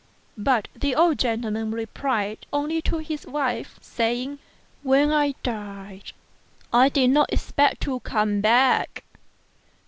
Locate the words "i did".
6.73-7.11